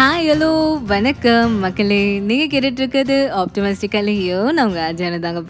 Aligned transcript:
Hi 0.00 0.28
hello 0.28 0.82
வணக்கம். 0.86 1.58
மக்களே 1.58 2.18
நீங்கள் 2.18 2.50
கேட்டுட்ருக்கிறது 2.52 3.16
ஆப்டமிஸ்டிக்கலையோ 3.40 4.50
நான் 4.52 4.66
உங்கள் 4.66 4.86
அஜான 4.90 5.18
தாங்க 5.18 5.40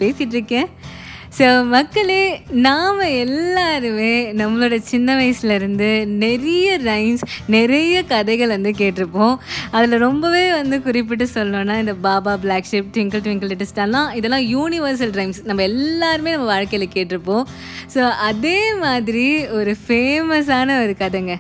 ஸோ 1.39 1.67
மக்களே 1.67 2.43
நாம் 2.51 2.99
எல்லாருமே 2.99 4.33
நம்மளோட 4.33 4.77
சின்ன 4.77 5.15
வயசுலேருந்து 5.21 6.07
நிறைய 6.07 6.79
ரைம்ஸ் 6.79 7.23
நிறைய 7.47 8.03
கதைகள் 8.03 8.49
வந்து 8.49 8.71
கேட்டிருப்போம். 8.71 9.37
அதில் 9.71 9.99
ரொம்பவே 9.99 10.51
வந்து 10.51 10.83
குறிப்பிட்டு 10.83 11.29
சொல்லணும்னா 11.35 11.79
இந்த 11.79 11.95
baa 11.95 12.37
black 12.37 12.71
sheep 12.71 12.91
twinkle 12.95 13.25
twinkle 13.27 13.53
லிட்டஸ்டாலாம் 13.53 14.15
இதெல்லாம் 14.15 14.47
யூனிவர்சல் 14.57 15.15
ரைம்ஸ் 15.21 15.41
நம்ம 15.45 15.63
எல்லாருமே 15.63 16.31
நம்ம 16.31 16.47
வாழ்க்கையில் 16.47 16.95
கேட்டிருப்போம். 16.95 17.47
ஸோ 17.95 18.09
அதே 18.09 18.75
மாதிரி 18.75 19.47
ஒரு 19.47 19.77
ஃபேமஸான 19.87 20.83
ஒரு 20.83 20.97
கதைங்க. 20.99 21.37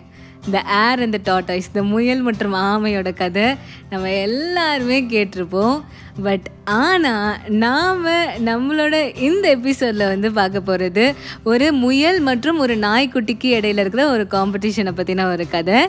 இந்த 0.46 0.58
ஏர் 0.82 1.04
அந்த 1.06 1.18
டாட்டாய்ஸ் 1.24 1.70
இந்த 1.70 1.82
முயல் 1.82 2.22
மற்றும் 2.28 2.54
ஆமையோட 2.54 3.10
கதை. 3.14 3.46
நம்ம 3.90 4.10
எல்லாருமே 4.26 4.98
கேட்டிருப்போம். 5.14 5.78
பட் 6.22 6.46
ஆனால் 6.64 7.36
நாம் 7.64 8.06
நம்மளோட 8.48 8.94
இந்த 9.28 9.44
எபிசோடில் 9.56 10.10
வந்து 10.12 10.30
பார்க்க 10.32 10.60
போகிறது 10.60 11.04
ஒரு 11.44 11.72
முயல் 11.84 12.20
மற்றும் 12.20 12.58
ஒரு 12.58 12.76
நாய்க்குட்டிக்கு 12.86 13.50
இடையில 13.56 13.84
இருக்கிற 13.84 14.04
ஒரு 14.10 14.26
காம்படிஷனை 14.30 14.94
பற்றின 15.00 15.26
ஒரு 15.32 15.46
கதை. 15.48 15.80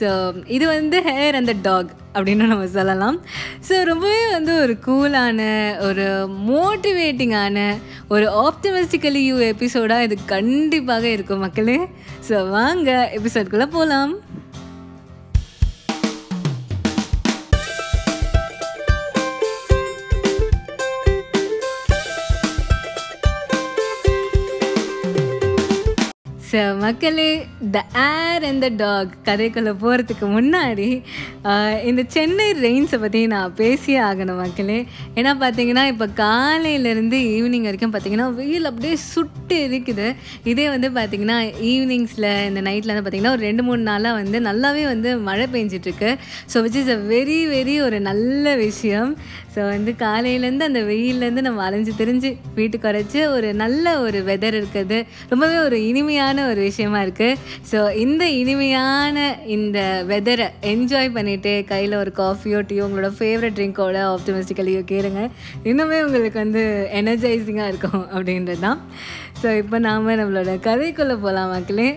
ஸோ 0.00 0.08
இது 0.56 0.66
வந்து 0.66 1.00
ஹேர் 1.08 1.40
அந்த 1.42 1.54
டாக் 1.62 1.92
அப்படின்னு 2.16 2.50
நம்ம 2.52 2.66
சொல்லலாம். 2.66 3.18
ஸோ 3.68 3.74
ரொம்பவே 3.90 4.20
வந்து 4.30 4.52
ஒரு 4.64 4.76
கூலான 4.86 5.40
ஒரு 5.88 6.06
மோட்டிவேட்டிங்கான 6.50 7.58
ஒரு 8.08 8.26
ஆப்டிமிஸ்டிக்கலி 8.46 9.22
யூ 9.30 9.36
எபிசோடாக 9.52 10.06
இது 10.08 10.18
கண்டிப்பாக 10.34 11.06
இருக்கும் 11.16 11.44
மக்களே. 11.46 11.78
ஸோ 12.28 12.48
வாங்க 12.50 12.90
எபிசோட்குள்ளே 13.18 13.68
போகலாம் 13.76 14.14
மக்களே 26.86 27.28
த 27.74 27.78
ஏர் 28.00 28.44
அண்ட் 28.48 28.62
த 28.64 28.68
டாக் 28.80 29.12
கதைக்குள்ளே 29.28 29.72
போகிறதுக்கு 29.82 30.26
முன்னாடி 30.34 30.88
இந்த 31.88 32.02
சென்னை 32.14 32.46
ரெயின்ஸை 32.64 32.98
பற்றி 33.04 33.20
நான் 33.34 33.54
பேசியே 33.60 34.00
ஆகணும் 34.08 34.40
மக்களே. 34.42 34.76
ஏன்னா 35.18 35.32
பார்த்தீங்கன்னா 35.42 35.84
இப்போ 35.92 36.06
காலையிலேருந்து 36.20 37.18
ஈவினிங் 37.36 37.66
வரைக்கும் 37.68 37.94
பார்த்தீங்கன்னா 37.94 38.26
வெயில் 38.40 38.68
அப்படியே 38.70 38.96
சுட்டு 39.12 39.58
இருக்குது 39.68 40.06
இதே 40.52 40.66
வந்து 40.74 40.90
பார்த்தீங்கன்னா 40.98 41.38
ஈவினிங்ஸில் 41.70 42.28
இந்த 42.50 42.62
நைட்டில் 42.68 42.92
வந்து 42.92 43.04
பார்த்தீங்கன்னா 43.06 43.34
ஒரு 43.36 43.44
ரெண்டு 43.48 43.64
மூணு 43.68 43.82
நாளாக 43.90 44.18
வந்து 44.20 44.40
நல்லாவே 44.48 44.84
வந்து 44.92 45.12
மழை 45.30 45.46
பெஞ்சிட்ருக்கு. 45.54 46.12
So 46.52 46.62
which 46.66 46.78
is 46.82 46.92
a 46.96 46.98
very 47.14 47.40
very 47.54 47.76
ஒரு 47.86 48.00
நல்ல 48.10 48.54
விஷயம். 48.64 49.10
ஸோ 49.56 49.60
வந்து 49.74 49.90
காலையிலேருந்து 50.04 50.68
அந்த 50.70 50.80
வெயிலேருந்து 50.92 51.46
நம்ம 51.48 51.64
அலைஞ்சு 51.68 51.92
திரிஞ்சு 52.02 52.30
வீட்டுக்கு 52.60 52.88
வரைச்சி 52.90 53.20
ஒரு 53.36 53.50
நல்ல 53.64 53.84
ஒரு 54.06 54.18
வெதர் 54.30 54.58
இருக்குது. 54.60 55.00
ரொம்பவே 55.34 55.58
ஒரு 55.66 55.76
இனிமையான 55.90 56.38
ஒரு 56.50 56.60
விஷயம். 56.68 56.74
விஷயமா 56.76 57.00
இருக்குது 57.04 57.36
ஸோ 57.70 57.78
இந்த 58.04 58.24
இனிமையான 58.40 59.18
இந்த 59.54 59.78
வெதரை 60.10 60.46
என்ஜாய் 60.72 61.08
பண்ணிவிட்டு 61.16 61.52
கையில் 61.70 61.94
ஒரு 62.00 62.10
காஃபியோ 62.18 62.58
டீயோ 62.68 62.82
உங்களோட 62.86 63.10
ஃபேவரட் 63.18 63.56
ட்ரிங்கோட 63.58 63.98
ஆப்டிமிஸ்டிக்கலியோ 64.14 64.82
கேளுங்க. 64.90 65.22
இன்னுமே 65.70 65.98
உங்களுக்கு 66.06 66.38
வந்து 66.44 66.62
எனர்ஜைசிங்காக 67.00 67.70
இருக்கும் 67.72 68.04
அப்படின்றது 68.14 68.62
தான். 68.66 68.80
ஸோ 69.42 69.48
இப்போ 69.62 69.78
நாம் 69.88 70.10
நம்மளோட 70.20 70.52
கதைக்குள்ளே 70.68 71.16
போகலாம் 71.24 71.52
மக்களே. 71.56 71.88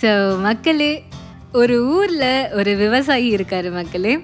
ஸோ 0.00 0.10
மக்களே 0.46 0.92
ஒரு 1.62 1.76
ஊரில் 1.98 2.30
ஒரு 2.60 2.72
விவசாயி 2.84 3.28
இருக்கார் 3.36 3.70
மக்களே. 3.80 4.14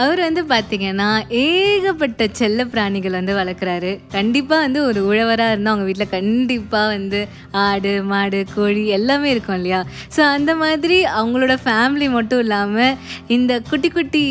அவர் 0.00 0.20
வந்து 0.26 0.42
பார்த்தீங்கன்னா 0.52 1.08
ஏகப்பட்ட 1.40 2.26
செல்ல 2.38 2.64
பிராணிகள் 2.72 3.16
வந்து 3.18 3.34
வளர்க்குறாரு. 3.38 3.90
கண்டிப்பாக 4.14 4.64
வந்து 4.64 4.80
ஒரு 4.88 5.00
உழவராக 5.10 5.52
இருந்தால் 5.54 5.74
அவங்க 5.74 5.86
வீட்டில் 5.88 6.12
கண்டிப்பாக 6.14 6.88
வந்து 6.94 7.20
ஆடு 7.64 7.92
மாடு 8.10 8.40
கோழி 8.54 8.82
எல்லாமே 8.98 9.28
இருக்கும் 9.34 9.58
இல்லையா? 9.60 9.80
ஸோ 10.16 10.20
அந்த 10.36 10.54
மாதிரி 10.62 10.96
அவங்களோட 11.18 11.56
ஃபேமிலி 11.64 12.08
மட்டும் 12.16 12.42
இல்லாமல் 12.44 12.96
இந்த 13.36 13.52
குட்டி 13.70 13.90
குட்டி 13.90 14.24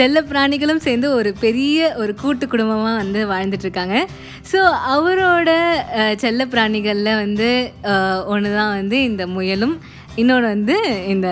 செல்ல 0.00 0.22
பிராணிகளும் 0.32 0.84
சேர்ந்து 0.86 1.08
ஒரு 1.18 1.32
பெரிய 1.44 1.78
ஒரு 2.02 2.14
கூட்டு 2.22 2.46
குடும்பமாக 2.46 3.00
வந்து 3.02 3.22
வாழ்ந்துட்டுருக்காங்க 3.32 3.96
ஸோ 4.52 4.60
அவரோட 4.94 5.50
செல்ல 6.24 6.42
பிராணிகளில் 6.54 7.18
வந்து 7.22 7.50
ஒன்று 8.26 8.50
தான் 8.60 8.76
வந்து 8.80 8.98
இந்த 9.02 9.24
முயலும் 9.36 9.74
இன்னொன்று 10.16 10.48
வந்து 10.54 10.76
இந்த 11.14 11.28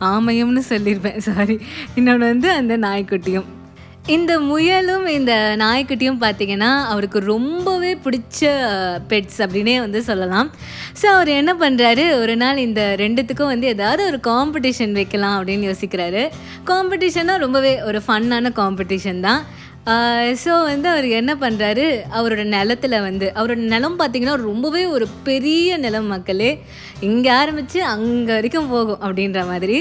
ஆமையும்னு 0.00 0.62
சொல்லியிருப்பேன் 0.72 1.22
சாரி 1.28 1.60
இன்னொன்று 1.94 2.26
வந்து 2.26 2.50
அந்த 2.50 2.76
நாய்க்குட்டியும். 2.76 3.48
இந்த 4.06 4.40
முயலும் 4.40 5.06
இந்த 5.06 5.32
நாய்க்குட்டியும் 5.58 6.20
பார்த்தீங்கன்னா 6.20 6.68
அவருக்கு 6.92 7.18
ரொம்பவே 7.18 7.90
பிடிச்ச 8.04 8.50
பெட்ஸ் 9.08 9.40
அப்படின்னே 9.44 9.80
வந்து 9.80 10.02
சொல்லலாம். 10.02 10.50
ஸோ 11.00 11.06
அவர் 11.06 11.28
என்ன 11.28 11.52
பண்ணுறாரு 11.54 12.04
ஒரு 12.20 12.36
நாள் 12.36 12.56
இந்த 12.56 12.94
ரெண்டுத்துக்கும் 12.98 13.52
வந்து 13.52 13.66
ஏதாவது 13.66 14.04
ஒரு 14.06 14.20
காம்படிஷன் 14.22 14.92
வைக்கலாம் 14.92 15.36
அப்படின்னு 15.38 15.68
யோசிக்கிறாரு. 15.70 16.22
காம்படிஷன்னா 16.70 17.36
ரொம்பவே 17.36 17.82
ஒரு 17.82 18.02
ஃபன்னான 18.06 18.52
காம்படிஷன் 18.60 19.20
தான். 19.20 19.42
ஸோ 20.42 20.52
வந்து 20.68 20.88
அவர் 20.92 21.06
என்ன 21.18 21.32
பண்ணுறாரு 21.42 21.84
அவரோட 22.16 22.42
நிலத்துல 22.54 22.94
வந்து 23.00 23.26
அவரோட 23.34 23.60
நிலம் 23.72 23.98
பார்த்தீங்கன்னா 24.00 24.34
ரொம்பவே 24.48 24.82
ஒரு 24.86 25.06
பெரிய 25.28 25.76
நிலம் 25.84 26.06
மக்களே. 26.06 26.50
இங்கே 27.00 27.30
ஆரம்பித்து 27.30 27.78
அங்கே 27.84 28.32
வரைக்கும் 28.32 28.68
போகும் 28.68 29.00
அப்படின்ற 29.06 29.46
மாதிரி. 29.50 29.78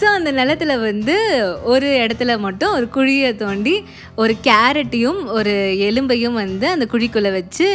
ஸோ 0.00 0.04
அந்த 0.16 0.32
நிலத்துல 0.32 0.72
வந்து 0.80 1.16
ஒரு 1.64 1.88
இடத்துல 2.04 2.38
மட்டும் 2.38 2.74
ஒரு 2.78 2.88
குழியை 2.96 3.30
தோண்டி 3.36 3.74
ஒரு 4.14 4.34
கேரட்டையும் 4.48 5.20
ஒரு 5.38 5.54
எலும்பையும் 5.88 6.38
வந்து 6.42 6.68
அந்த 6.68 6.86
குழிக்குள்ளே 6.92 7.32
வச்சு 7.38 7.68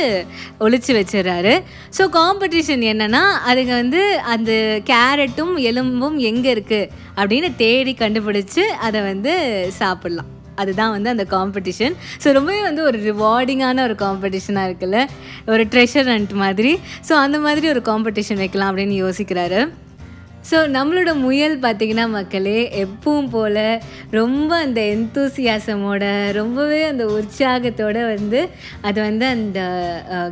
ஒழிச்சு 0.59 0.93
வச்சிடுறாரு. 0.99 1.55
ஸோ 1.97 2.05
காம்படிஷன் 2.19 2.85
என்னென்னா 2.93 3.23
அதுங்க 3.49 3.73
வந்து 3.81 4.03
அந்த 4.35 4.53
கேரட்டும் 4.91 5.57
எலும்பும் 5.71 6.17
எங்கே 6.31 6.53
இருக்குது 6.55 6.89
அப்படின்னு 7.15 7.51
தேடி 7.55 7.95
கண்டுபிடிச்சு 7.99 8.65
அதை 8.87 9.01
வந்து 9.01 9.35
சாப்பிட்லாம். 9.81 10.31
அதுதான் 10.55 10.91
வந்து 10.91 11.09
அந்த 11.09 11.25
காம்படிஷன் 11.35 11.95
ஸோ 12.23 12.31
ரொம்பவே 12.31 12.61
வந்து 12.61 12.83
ஒரு 12.83 12.99
ரிவார்டிங்கான 13.09 13.83
ஒரு 13.83 13.95
காம்படிஷனாக 14.05 14.69
இருக்குல்ல? 14.69 14.99
ஒரு 15.45 15.63
ட்ரெஷர் 15.73 16.11
ஹண்ட் 16.13 16.35
மாதிரி. 16.43 16.73
ஸோ 17.09 17.13
அந்த 17.25 17.39
மாதிரி 17.39 17.67
ஒரு 17.69 17.81
காம்படிஷன் 17.85 18.41
வைக்கலாம் 18.43 18.69
அப்படின்னு 18.71 18.97
யோசிக்கிறாரு. 19.05 19.61
ஸோ 20.49 20.57
நம்மளோட 20.75 21.11
முயல் 21.15 21.53
பார்த்திங்கன்னா 21.59 22.05
மக்களே 22.09 22.85
எப்பவும் 22.85 23.29
போல் 23.29 23.59
ரொம்ப 24.09 24.49
அந்த 24.55 24.79
எந்தூசியாசமோட 24.95 26.03
ரொம்பவே 26.31 26.79
அந்த 26.83 27.05
உற்சாகத்தோடு 27.17 28.01
வந்து 28.13 28.49
அது 28.81 28.99
வந்து 29.01 29.25
அந்த 29.35 29.59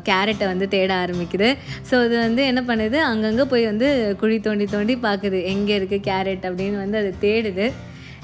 கேரட்டை 0.09 0.45
வந்து 0.45 0.67
தேட 0.67 0.91
ஆரம்பிக்குது. 1.03 1.49
ஸோ 1.91 1.95
அது 2.05 2.17
வந்து 2.17 2.43
என்ன 2.45 2.63
பண்ணுது? 2.67 2.99
அங்கங்கே 3.11 3.43
போய் 3.43 3.65
வந்து 3.65 4.15
குழி 4.19 4.39
தோண்டி 4.39 4.67
தோண்டி 4.75 4.97
பார்க்குது 5.07 5.39
எங்கே 5.53 5.79
இருக்குது 5.79 6.05
கேரட் 6.09 6.45
அப்படின்னு 6.49 6.77
வந்து 6.85 6.97
அது 6.97 7.13
தேடுது. 7.21 7.67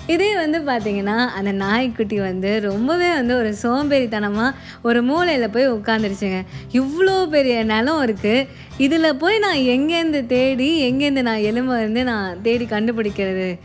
இதே 0.08 0.36
வந்து 0.36 0.60
பார்த்தீங்கன்னா 0.60 1.28
அந்த 1.28 1.52
நாய்க்குட்டி 1.52 2.20
வந்து 2.20 2.60
ரொம்பவே 2.60 3.10
வந்து 3.10 3.38
ஒரு 3.38 3.56
சோம்பேறித்தனமாக 3.64 4.56
ஒரு 4.82 5.04
மூலையில் 5.04 5.50
போய் 5.50 5.72
உட்காந்துருச்சுங்க 5.72 6.40
இவ்வளோ 6.72 7.30
பெரிய 7.30 7.64
நிலம் 7.64 8.04
இருக்குது 8.04 8.48
இதில் 8.78 9.18
போய் 9.18 9.40
நான் 9.40 9.58
எங்கேருந்து 9.58 10.26
தேடி 10.26 10.92
எங்கேருந்து 10.92 11.22
நான் 11.22 11.46
எலும்பை 11.52 11.76
வந்து 11.84 12.04
நான் 12.04 12.42
தேடி 12.42 12.66
கண்டுபிடிக்கிறது? 12.66 13.58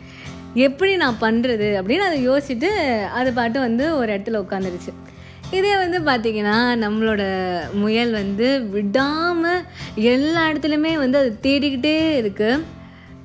எப்படி 0.55 0.95
நான் 0.95 1.17
பண்ணுறது 1.21 1.69
அப்படின்னு 1.79 1.97
அதை 1.97 2.29
யோசிச்சுட்டு 2.29 2.69
அது 3.09 3.33
பாட்டு 3.33 3.59
வந்து 3.59 3.95
ஒரு 3.95 4.13
இடத்துல 4.13 4.41
உட்காந்துருச்சு 4.43 4.93
இதே 5.51 5.77
வந்து 5.77 5.99
பார்த்திங்கன்னா 5.99 6.57
நம்மளோட 6.75 7.23
முயல் 7.73 8.11
வந்து 8.11 8.67
விடாமல் 8.69 9.63
எல்லா 9.95 10.47
இடத்துலையுமே 10.49 10.97
வந்து 10.97 11.17
அது 11.17 11.39
தேடிக்கிட்டே 11.41 12.15
இருக்குது 12.21 12.63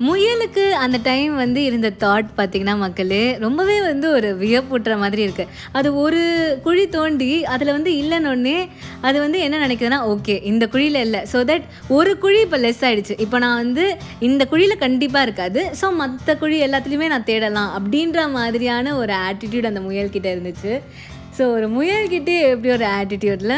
முயலுக்கு 0.07 0.65
அந்த 0.83 0.97
டைம் 1.07 1.33
வந்து 1.43 1.61
இருந்த 1.69 1.89
தாட் 2.03 2.29
பார்த்திங்கன்னா 2.37 2.75
மக்களே 2.83 3.23
ரொம்பவே 3.45 3.77
வந்து 3.87 4.07
ஒரு 4.17 4.29
வியப்பூட்டுற 4.43 4.95
மாதிரி 5.03 5.23
இருக்குது 5.27 5.53
அது 5.79 5.89
ஒரு 6.03 6.21
குழி 6.67 6.85
தோண்டி 6.97 7.31
அதில் 7.55 7.73
வந்து 7.77 7.93
இல்லைன்னொன்னே 8.03 8.59
அது 9.07 9.17
வந்து 9.25 9.39
என்ன 9.47 9.57
நினைக்குதுன்னா 9.65 9.99
ஓகே 10.13 10.37
இந்த 10.51 10.65
குழியில் 10.75 11.01
இல்லை. 11.07 11.23
ஸோ 11.33 11.41
தட் 11.51 11.67
ஒரு 11.97 12.13
குழி 12.25 12.39
இப்போ 12.47 12.61
லெஸ் 12.65 12.85
ஆகிடுச்சு 12.89 13.17
இப்போ 13.25 13.39
நான் 13.45 13.61
வந்து 13.65 13.87
இந்த 14.29 14.45
குழியில் 14.53 14.83
கண்டிப்பாக 14.85 15.27
இருக்காது. 15.29 15.63
ஸோ 15.81 15.89
மற்ற 16.03 16.37
குழி 16.43 16.59
எல்லாத்துலேயுமே 16.67 17.09
நான் 17.15 17.29
தேடலாம் 17.33 17.73
அப்படின்ற 17.79 18.29
மாதிரியான 18.39 18.95
ஒரு 19.03 19.15
ஆட்டிடியூட் 19.29 19.71
அந்த 19.73 19.83
முயல்கிட்ட 19.89 20.31
இருந்துச்சு. 20.35 20.75
ஸோ 21.39 21.45
ஒரு 21.57 21.67
முயல்கிட்டே 21.79 22.37
எப்படி 22.53 22.71
ஒரு 22.79 22.89
ஆட்டிடியூடில் 23.01 23.57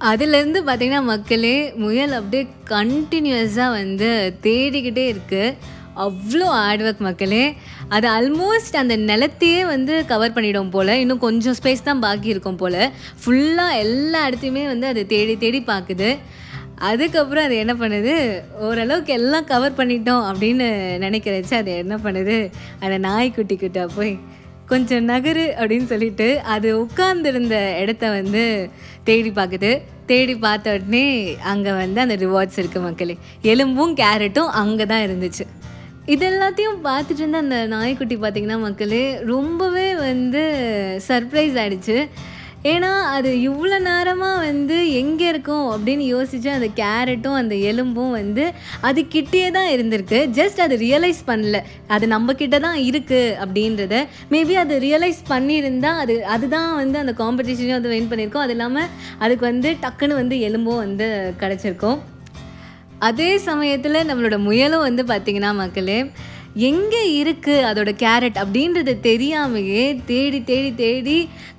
அதுலேருந்து 0.00 0.60
பார்த்திங்கன்னா 0.66 1.02
மக்களே 1.02 1.72
முயல் 1.72 2.12
அப்படியே 2.12 2.46
கண்டினியூஸாக 2.68 3.70
வந்து 3.70 4.10
தேடிக்கிட்டே 4.42 5.04
இருக்குது 5.12 5.54
அவ்வளோ 5.96 6.46
ஹார்ட் 6.56 6.82
ஒர்க் 6.82 7.06
மக்களே. 7.06 7.54
அது 7.88 8.06
ஆல்மோஸ்ட் 8.08 8.76
அந்த 8.76 8.96
நிலத்தையே 8.96 9.64
வந்து 9.66 10.06
கவர் 10.06 10.32
பண்ணிடும் 10.32 10.70
போல். 10.70 10.88
இன்னும் 10.88 11.18
கொஞ்சம் 11.18 11.54
ஸ்பேஸ் 11.62 11.82
தான் 11.82 11.98
பாக்கி 11.98 12.28
இருக்கும் 12.28 12.56
போல். 12.56 12.80
ஃபுல்லாக 13.22 13.80
எல்லா 13.84 14.28
இடத்தையுமே 14.28 14.64
வந்து 14.66 14.86
அது 14.86 15.06
தேடி 15.06 15.36
தேடி 15.36 15.60
பார்க்குது 15.60 16.16
அதுக்கப்புறம் 16.76 17.44
அது 17.44 17.56
என்ன 17.56 17.72
பண்ணுது? 17.74 18.42
ஓரளவுக்கு 18.60 19.12
எல்லாம் 19.12 19.44
கவர் 19.44 19.78
பண்ணிட்டோம் 19.78 20.26
அப்படின்னு 20.30 20.66
நினைக்கிறச்சு 21.06 21.54
அது 21.54 21.76
என்ன 21.76 21.96
பண்ணுது? 22.04 22.52
அந்த 22.80 22.98
குட்டா 23.62 23.88
போய் 23.94 24.18
கொஞ்சம் 24.68 25.04
நகரு 25.08 25.44
அப்படின்னு 25.58 25.86
சொல்லிட்டு 25.86 26.26
அது 26.54 26.68
உட்கார்ந்துருந்த 26.82 27.56
இடத்த 27.82 28.10
வந்து 28.10 28.42
தேடி 29.04 29.30
பார்க்குது 29.30 29.70
தேடி 30.10 30.34
பார்த்த 30.36 30.74
உடனே 30.74 31.06
அங்கே 31.52 31.72
வந்து 31.82 32.00
அந்த 32.00 32.16
ரிவார்ட்ஸ் 32.16 32.58
இருக்குது 32.60 32.86
மக்களே. 32.86 33.14
எலும்பும் 33.42 33.94
கேரட்டும் 33.96 34.50
அங்கே 34.62 34.86
தான் 34.86 35.04
இருந்துச்சு. 35.06 35.44
இது 36.14 36.24
எல்லாத்தையும் 36.30 36.78
பார்த்துட்டு 36.84 37.22
இருந்த 37.22 37.38
அந்த 37.38 37.56
நாய்க்குட்டி 37.66 38.16
பார்த்திங்கன்னா 38.16 38.58
மக்களே 38.58 39.02
ரொம்பவே 39.32 39.88
வந்து 39.94 40.42
சர்ப்ரைஸ் 41.08 41.56
ஆகிடுச்சு 41.62 41.96
ஏன்னா 42.70 42.90
அது 43.16 43.30
இவ்வளோ 43.48 43.76
நேரமாக 43.88 44.42
வந்து 44.46 44.76
எங்கே 45.00 45.26
இருக்கும் 45.32 45.66
அப்படின்னு 45.74 46.04
யோசிச்சு 46.14 46.50
அந்த 46.54 46.68
கேரட்டும் 46.80 47.38
அந்த 47.40 47.54
எலும்பும் 47.70 48.16
வந்து 48.18 48.44
அது 48.88 49.00
கிட்டே 49.14 49.44
தான் 49.56 49.70
இருந்திருக்கு. 49.74 50.20
ஜஸ்ட் 50.38 50.60
அது 50.66 50.76
ரியலைஸ் 50.86 51.22
பண்ணல. 51.30 51.60
அது 51.96 52.06
நம்ம 52.14 52.34
கிட்ட 52.42 52.58
தான் 52.66 52.78
இருக்குது 52.88 53.34
அப்படின்றத. 53.44 54.04
மேபி 54.34 54.56
அது 54.64 54.76
ரியலைஸ் 54.86 55.22
பண்ணியிருந்தால் 55.32 56.00
அது 56.04 56.16
அதுதான் 56.36 56.70
வந்து 56.82 56.98
அந்த 57.04 57.14
காம்படிஷனையும் 57.22 57.78
வந்து 57.78 57.94
வின் 57.94 58.10
பண்ணியிருக்கோம். 58.12 58.46
அது 58.46 58.56
இல்லாமல் 58.58 58.92
அதுக்கு 59.24 59.46
வந்து 59.50 59.70
டக்குன்னு 59.86 60.20
வந்து 60.22 60.38
எலும்பும் 60.48 60.82
வந்து 60.84 61.08
கிடச்சிருக்கும். 61.42 61.98
அதே 63.08 63.30
சமயத்தில் 63.48 64.06
நம்மளோட 64.08 64.36
முயலும் 64.46 64.86
வந்து 64.86 65.02
பார்த்திங்கன்னா 65.10 65.50
மக்களே 65.60 65.98
எங்கே 66.66 67.02
இருக்குது 67.22 67.66
அதோட 67.68 67.90
கேரட் 68.02 68.38
அப்படின்றது 68.42 68.92
தெரியாமையே 69.08 69.84
தேடி 70.10 70.40
தேடி 70.50 70.70
தேடி 70.82 71.18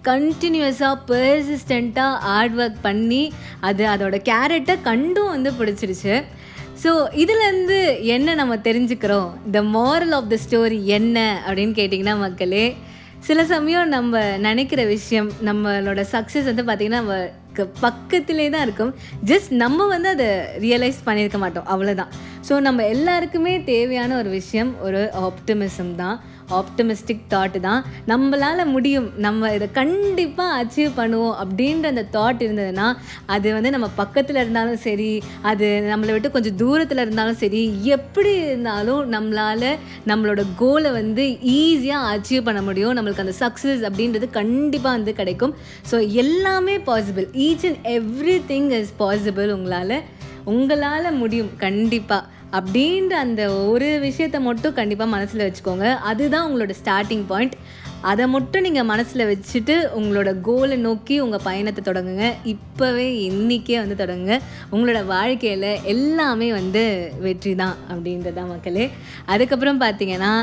கண்டினியூஸாக 0.10 0.96
பெர்சிஸ்டண்ட்டாக 1.10 2.22
ஹார்ட் 2.28 2.58
ஒர்க் 2.60 2.84
பண்ணி 2.88 3.24
அது 3.70 3.84
அதோட 3.94 4.18
கேரட்டை 4.30 4.76
கண்டும் 4.90 5.34
வந்து 5.36 5.52
பிடிச்சிருச்சு. 5.60 6.16
ஸோ 6.84 6.92
இதுலேருந்து 7.24 7.78
என்ன 8.16 8.36
நம்ம 8.42 8.56
தெரிஞ்சுக்கிறோம்? 8.68 9.30
The 9.56 9.62
moral 9.78 10.14
of 10.18 10.30
the 10.34 10.38
story 10.46 10.80
என்ன 10.98 11.18
அப்படின்னு 11.48 11.74
கேட்டிங்கன்னா 11.80 12.16
மக்களே 12.26 12.66
சில 13.28 13.40
சமயம் 13.46 13.88
நம்ம 13.88 14.22
நினைக்கிற 14.48 14.82
விஷயம் 14.96 15.30
நம்மளோட 15.48 16.02
சக்ஸஸ் 16.12 16.50
வந்து 16.50 16.64
பார்த்திங்கன்னா 16.70 17.02
நம்ம 17.04 17.16
பக்கத்திலே 17.84 18.50
தான் 18.50 18.66
இருக்கும். 18.68 18.92
ஜஸ்ட் 19.26 19.52
நம்ம 19.64 19.88
வந்து 19.88 20.10
அதை 20.16 20.28
ரியலைஸ் 20.66 21.00
பண்ணியிருக்க 21.06 21.38
மாட்டோம். 21.38 21.68
அவ்வளோதான் 21.74 22.12
ஸோ 22.48 22.60
நம்ம 22.68 22.86
எல்லாருக்குமே 22.96 23.54
தேவையான 23.64 24.12
ஒரு 24.18 24.30
விஷயம் 24.30 24.72
ஒரு 24.82 25.02
ஆப்டிமிசம் 25.28 25.96
தான். 25.96 26.18
ஆப்டமிஸ்டிக் 26.58 27.24
தாட் 27.34 27.58
தான். 27.68 27.82
நம்மளால் 28.12 28.64
முடியும். 28.76 29.08
நம்ம 29.26 29.52
இதை 29.58 29.68
கண்டிப்பாக 29.80 30.58
அச்சீவ் 30.62 30.92
பண்ணுவோம் 31.00 31.36
அப்படின்ற 31.44 31.88
அந்த 31.94 32.06
தாட் 32.16 32.44
இருந்ததுன்னா 32.46 32.88
அது 33.36 33.48
வந்து 33.58 33.74
நம்ம 33.76 33.90
பக்கத்தில் 34.02 34.42
இருந்தாலும் 34.44 34.80
சரி 34.88 35.12
அது 35.52 35.68
நம்மளை 35.92 36.14
விட்டு 36.16 36.34
கொஞ்சம் 36.36 36.60
தூரத்தில் 36.64 37.04
இருந்தாலும் 37.06 37.40
சரி 37.44 37.62
எப்படி 37.98 38.34
இருந்தாலும் 38.46 39.02
நம்மளால் 39.16 39.70
நம்மளோட 40.12 40.44
கோலை 40.62 40.92
வந்து 41.00 41.26
ஈஸியாக 41.58 42.12
அச்சீவ் 42.14 42.48
பண்ண 42.50 42.62
முடியும். 42.62 42.96
நம்மளுக்கு 43.00 43.26
அந்த 43.26 43.38
சக்ஸஸ் 43.44 43.84
அப்படின்றது 43.90 44.30
கண்டிப்பாக 44.40 44.96
வந்து 44.98 45.14
கிடைக்கும். 45.22 45.56
ஸோ 45.92 45.98
எல்லாமே 46.24 46.78
possible 46.90 47.28
each 47.48 47.68
and 47.70 47.84
every 47.98 48.38
thing 48.52 48.72
is 48.80 48.94
possible 49.04 49.52
உங்களால். 49.58 49.98
உங்களால் 50.52 51.18
முடியும். 51.22 51.50
கண்டிப்பாக 51.64 52.28
அப்படின்ற 52.52 53.14
அந்த 53.26 53.44
ஒரு 53.54 53.98
விஷயத்தை 54.02 54.42
மட்டும் 54.42 54.74
கண்டிப்பாக 54.74 55.12
மனசில் 55.12 55.46
வச்சுக்கோங்க. 55.48 55.96
அதுதான் 56.12 56.48
உங்களோட 56.50 56.74
ஸ்டார்டிங் 56.84 57.26
பாயிண்ட் 57.28 57.56
அதை 58.02 58.28
மட்டும் 58.28 58.62
நீங்கள் 58.62 58.88
மனசில் 58.90 59.30
வச்சுட்டு 59.30 59.76
உங்களோட 59.98 60.42
கோலை 60.42 60.78
நோக்கி 60.78 61.20
உங்கள் 61.20 61.44
பயணத்தை 61.44 61.82
தொடங்குங்க. 61.84 62.34
இப்போவே 62.46 63.08
இன்றைக்கே 63.30 63.78
வந்து 63.84 64.06
தொடங்குங்க. 64.06 64.40
உங்களோட 64.72 65.06
வாழ்க்கையில் 65.06 65.84
எல்லாமே 65.84 66.52
வந்து 66.52 67.12
வெற்றி 67.20 67.56
தான் 67.56 67.76
அப்படின்றதான் 67.92 68.52
மக்களே. 68.54 68.90
அதுக்கப்புறம் 69.26 69.82
பார்த்தீங்கன்னா 69.82 70.34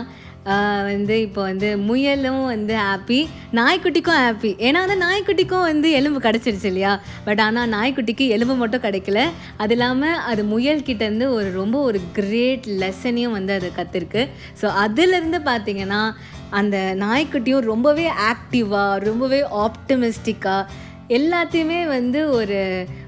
வந்து 0.88 1.14
இப்போ 1.20 1.40
வந்து 1.42 1.68
முயலும் 1.78 2.44
வந்து 2.44 2.74
ஹாப்பி 2.74 3.18
நாய்க்குட்டிக்கும் 3.52 4.18
ஹாப்பி 4.22 4.50
ஏன்னா 4.66 4.80
அந்த 4.86 4.96
நாய்க்குட்டிக்கும் 5.04 5.66
வந்து 5.70 5.88
எலும்பு 5.90 6.20
கிடச்சிருச்சு 6.20 6.64
இல்லையா? 6.64 6.92
பட் 7.24 7.40
ஆனால் 7.40 7.70
நாய்க்குட்டிக்கு 7.70 8.26
எலும்பு 8.28 8.54
மட்டும் 8.54 8.82
கிடைக்கல. 8.82 9.20
அது 9.56 9.74
இல்லாமல் 9.76 10.22
அது 10.30 10.42
முயல்கிட்டேருந்து 10.44 11.28
ஒரு 11.28 11.48
ரொம்ப 11.52 11.76
ஒரு 11.80 12.00
கிரேட் 12.12 12.66
லெசனையும் 12.82 13.36
வந்து 13.38 13.52
அது 13.52 13.70
கற்றுருக்கு 13.76 14.24
ஸோ 14.62 14.68
அதுலேருந்து 14.84 15.40
பார்த்தீங்கன்னா 15.50 16.02
அந்த 16.50 16.76
நாய்க்குட்டியும் 16.98 17.68
ரொம்பவே 17.72 18.08
ஆக்டிவாக 18.30 18.98
ரொம்பவே 18.98 19.42
ஆப்டிமிஸ்டிக்காக 19.66 20.68
எல்லாத்தையுமே 21.08 21.80
வந்து 21.86 22.20
ஒரு 22.30 22.60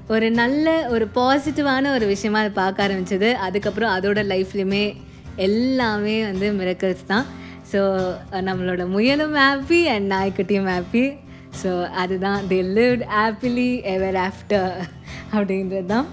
ஒரு 0.07 0.31
நல்ல 0.31 0.67
ஒரு 0.89 1.05
பாசிட்டிவான 1.15 1.91
ஒரு 1.93 2.05
விஷயமா 2.05 2.39
அது 2.39 2.51
பார்க்க 2.51 2.85
ஆரம்பிச்சது. 2.87 3.29
அதுக்கப்புறம் 3.47 3.93
அதோட 3.97 4.19
லைஃப்லையுமே 4.33 4.83
எல்லாமே 5.47 6.15
வந்து 6.29 6.47
மிரக்கல்ஸ் 6.59 7.09
தான். 7.13 7.25
ஸோ 7.71 7.81
நம்மளோட 8.47 8.83
முயலும் 8.95 9.35
ஹாப்பி 9.43 9.79
அண்ட் 9.93 10.07
நாய்க்குட்டியும் 10.13 10.69
ஹாப்பி 10.73 11.03
ஸோ 11.61 11.71
அதுதான். 12.01 12.39
The 12.51 12.59
lived 12.77 13.03
happily 13.17 13.69
ever 13.95 14.17
after 14.27 14.71
அப்படின்றது 15.35 15.87
தான். 15.93 16.07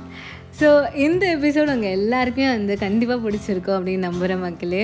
ஸோ 0.60 0.68
இந்த 1.06 1.24
எபிசோட் 1.36 1.72
உங்கள் 1.74 1.96
எல்லாருக்குமே 1.98 2.48
வந்து 2.56 2.74
கண்டிப்பாக 2.84 3.18
பிடிச்சிருக்கும் 3.24 3.76
அப்படின்னு 3.78 4.06
நம்புகிற 4.08 4.36
மக்களே. 4.46 4.82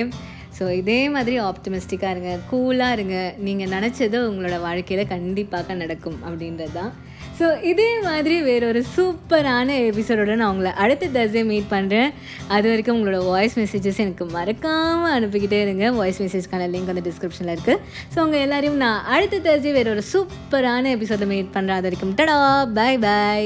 ஸோ 0.57 0.63
இதே 0.79 0.97
மாதிரி 1.13 1.35
ஆப்டிமிஸ்டிக்காக 1.49 2.13
இருங்க 2.15 2.33
கூலாக 2.51 2.95
இருங்க. 2.97 3.17
நீங்கள் 3.45 3.71
நினச்சது 3.75 4.17
உங்களோட 4.29 4.57
வாழ்க்கையில் 4.67 5.11
கண்டிப்பாக 5.13 5.75
நடக்கும் 5.81 6.19
அப்படின்றது 6.27 6.73
தான். 6.79 6.91
ஸோ 7.39 7.63
இதே 7.63 7.99
மாதிரி 8.01 8.41
வேறொரு 8.41 8.85
சூப்பரான 8.95 9.69
எபிசோடோட 9.83 10.35
நான் 10.35 10.49
உங்களை 10.49 10.71
அடுத்த 10.73 11.07
தர்ஸே 11.07 11.45
மீட் 11.45 11.71
பண்ணுறேன் 11.71 12.09
அது 12.47 12.69
வரைக்கும் 12.69 12.97
உங்களோட 12.97 13.25
வாய்ஸ் 13.25 13.59
மெசேஜஸ் 13.59 13.97
எனக்கு 13.97 14.25
மறக்காமல் 14.25 15.13
அனுப்பிக்கிட்டே 15.13 15.61
இருங்க. 15.61 15.91
வாய்ஸ் 15.91 16.21
மெசேஜ்க்கான 16.21 16.67
லிங்க் 16.69 16.85
வந்து 16.85 17.11
டிஸ்கிரிப்ஷனில் 17.11 17.55
இருக்குது 17.55 17.79
ஸோ 18.15 18.19
உங்கள் 18.19 18.39
எல்லாரையும் 18.39 18.77
நான் 18.77 19.03
அடுத்த 19.03 19.39
தர்ஸே 19.39 19.71
வேற 19.71 19.89
ஒரு 19.89 20.03
சூப்பரான 20.13 20.91
எபிசோட 20.95 21.25
மீட் 21.25 21.53
பண்ணுறேன் 21.53 21.79
அது 21.79 21.81
வரைக்கும் 21.81 22.15
டடா 22.15 22.37
பை 22.73 22.97
பை 22.97 23.43